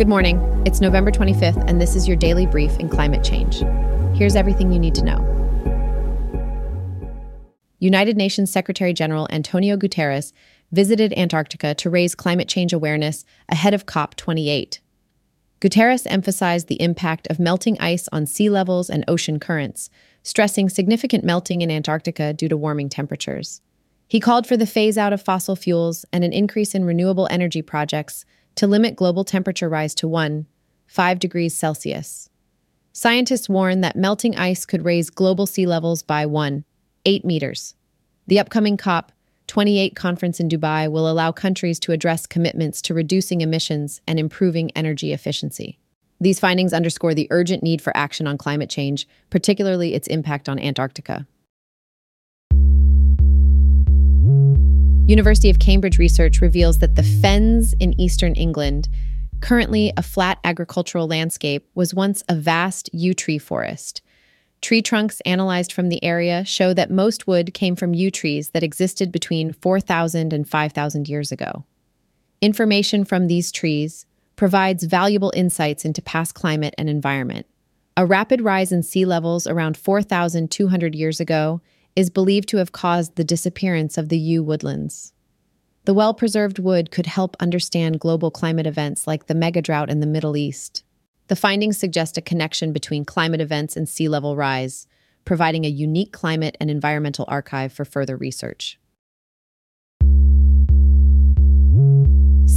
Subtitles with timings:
[0.00, 0.40] Good morning.
[0.64, 3.56] It's November 25th, and this is your daily brief in climate change.
[4.16, 5.20] Here's everything you need to know.
[7.78, 10.32] United Nations Secretary General Antonio Guterres
[10.72, 14.78] visited Antarctica to raise climate change awareness ahead of COP28.
[15.60, 19.90] Guterres emphasized the impact of melting ice on sea levels and ocean currents,
[20.22, 23.60] stressing significant melting in Antarctica due to warming temperatures.
[24.08, 27.60] He called for the phase out of fossil fuels and an increase in renewable energy
[27.60, 28.24] projects
[28.56, 30.46] to limit global temperature rise to 1,
[30.86, 32.28] 5 degrees Celsius.
[32.92, 36.64] Scientists warn that melting ice could raise global sea levels by 1,
[37.04, 37.74] 8 meters.
[38.26, 39.12] The upcoming COP
[39.46, 44.70] 28 conference in Dubai will allow countries to address commitments to reducing emissions and improving
[44.76, 45.78] energy efficiency.
[46.20, 50.60] These findings underscore the urgent need for action on climate change, particularly its impact on
[50.60, 51.26] Antarctica.
[55.10, 58.88] University of Cambridge research reveals that the fens in eastern England,
[59.40, 64.02] currently a flat agricultural landscape, was once a vast yew tree forest.
[64.60, 68.62] Tree trunks analyzed from the area show that most wood came from yew trees that
[68.62, 71.64] existed between 4,000 and 5,000 years ago.
[72.40, 77.46] Information from these trees provides valuable insights into past climate and environment.
[77.96, 81.60] A rapid rise in sea levels around 4,200 years ago
[82.00, 85.12] is believed to have caused the disappearance of the yew woodlands.
[85.84, 90.06] The well preserved wood could help understand global climate events like the megadrought in the
[90.06, 90.82] Middle East.
[91.28, 94.86] The findings suggest a connection between climate events and sea level rise,
[95.26, 98.79] providing a unique climate and environmental archive for further research.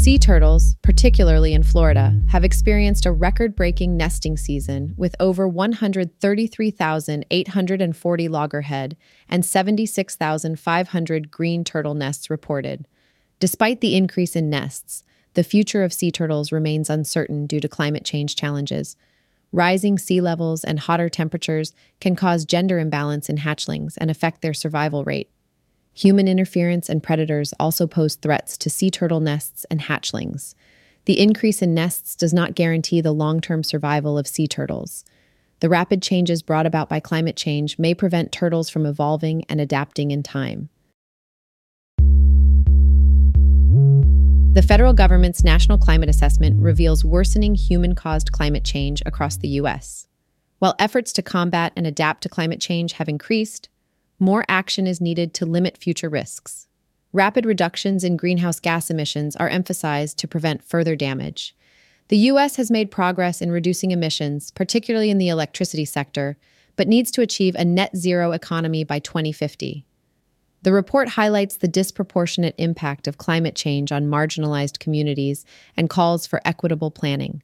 [0.04, 8.28] Sea turtles, particularly in Florida, have experienced a record breaking nesting season with over 133,840
[8.28, 8.98] loggerhead
[9.30, 12.86] and 76,500 green turtle nests reported.
[13.40, 18.04] Despite the increase in nests, the future of sea turtles remains uncertain due to climate
[18.04, 18.98] change challenges.
[19.54, 24.54] Rising sea levels and hotter temperatures can cause gender imbalance in hatchlings and affect their
[24.54, 25.30] survival rate.
[25.94, 30.56] Human interference and predators also pose threats to sea turtle nests and hatchlings.
[31.06, 35.06] The increase in nests does not guarantee the long term survival of sea turtles.
[35.60, 40.12] The rapid changes brought about by climate change may prevent turtles from evolving and adapting
[40.12, 40.70] in time.
[44.54, 50.08] The federal government's National Climate Assessment reveals worsening human caused climate change across the U.S.
[50.60, 53.70] While efforts to combat and adapt to climate change have increased,
[54.24, 56.68] more action is needed to limit future risks.
[57.12, 61.56] Rapid reductions in greenhouse gas emissions are emphasized to prevent further damage.
[62.08, 62.56] The U.S.
[62.56, 66.38] has made progress in reducing emissions, particularly in the electricity sector,
[66.76, 69.86] but needs to achieve a net zero economy by 2050.
[70.64, 75.46] The report highlights the disproportionate impact of climate change on marginalized communities
[75.76, 77.44] and calls for equitable planning.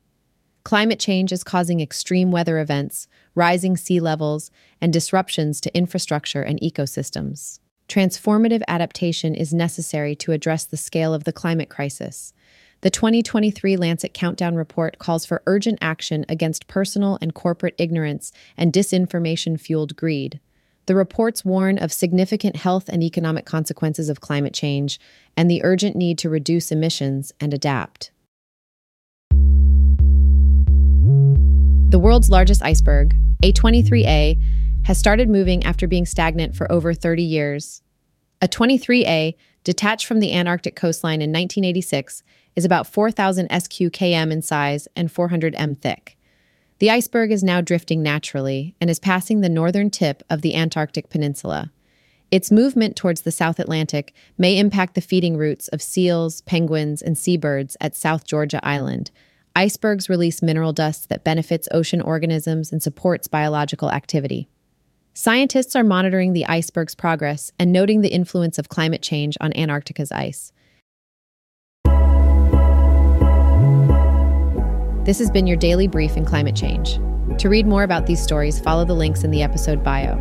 [0.63, 6.59] Climate change is causing extreme weather events, rising sea levels, and disruptions to infrastructure and
[6.61, 7.59] ecosystems.
[7.87, 12.33] Transformative adaptation is necessary to address the scale of the climate crisis.
[12.81, 18.71] The 2023 Lancet Countdown Report calls for urgent action against personal and corporate ignorance and
[18.71, 20.39] disinformation fueled greed.
[20.85, 24.99] The reports warn of significant health and economic consequences of climate change
[25.35, 28.11] and the urgent need to reduce emissions and adapt.
[31.89, 34.39] The world's largest iceberg, A23A,
[34.85, 37.81] has started moving after being stagnant for over 30 years.
[38.43, 39.33] A 23A,
[39.63, 42.21] detached from the Antarctic coastline in 1986,
[42.55, 46.15] is about 4,000 SQKM in size and 400 m thick.
[46.77, 51.09] The iceberg is now drifting naturally and is passing the northern tip of the Antarctic
[51.09, 51.71] Peninsula.
[52.29, 57.17] Its movement towards the South Atlantic may impact the feeding routes of seals, penguins, and
[57.17, 59.09] seabirds at South Georgia Island,
[59.59, 64.47] Icebergs release mineral dust that benefits ocean organisms and supports biological activity.
[65.13, 70.13] Scientists are monitoring the iceberg's progress and noting the influence of climate change on Antarctica's
[70.13, 70.53] ice.
[75.03, 76.93] This has been your daily brief in climate change.
[77.39, 80.15] To read more about these stories, follow the links in the episode bio.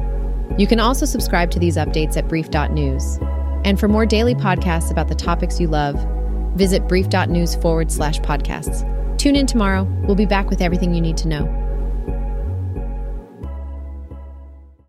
[0.58, 3.20] You can also subscribe to these updates at brief.news.
[3.64, 5.94] And for more daily podcasts about the topics you love,
[6.56, 8.97] visit brief.news forward slash podcasts.
[9.19, 9.82] Tune in tomorrow.
[10.05, 11.68] We'll be back with everything you need to know.